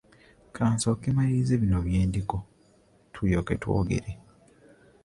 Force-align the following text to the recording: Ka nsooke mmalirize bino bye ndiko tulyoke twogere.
Ka 0.55 0.63
nsooke 0.73 1.07
mmalirize 1.11 1.55
bino 1.61 1.77
bye 1.85 2.01
ndiko 2.09 2.37
tulyoke 3.13 3.53
twogere. 3.61 4.11